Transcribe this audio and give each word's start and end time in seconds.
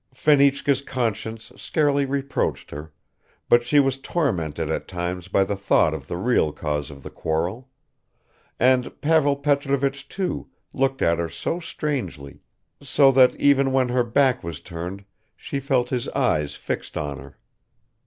Fenichka's 0.15 0.81
conscience 0.81 1.51
scarcely 1.57 2.05
reproached 2.07 2.71
her, 2.71 2.91
but 3.47 3.63
she 3.63 3.79
was 3.79 3.99
tormented 4.01 4.67
at 4.67 4.87
times 4.87 5.27
by 5.27 5.43
the 5.43 5.55
thought 5.55 5.93
of 5.93 6.07
the 6.07 6.17
real 6.17 6.51
cause 6.51 6.89
of 6.89 7.03
the 7.03 7.11
quarrel; 7.11 7.69
and 8.59 8.99
Pavel 9.01 9.35
Petrovich, 9.35 10.09
too, 10.09 10.49
looked 10.73 11.03
at 11.03 11.19
her 11.19 11.29
so 11.29 11.59
strangely... 11.59 12.41
so 12.81 13.11
that 13.11 13.35
even 13.35 13.71
when 13.71 13.89
her 13.89 14.03
back 14.03 14.43
was 14.43 14.59
turned 14.59 15.05
she 15.35 15.59
felt 15.59 15.91
his 15.91 16.07
eyes 16.09 16.55
fixed 16.55 16.97
on 16.97 17.19
her. 17.19 17.37